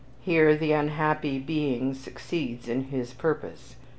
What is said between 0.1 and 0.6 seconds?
Here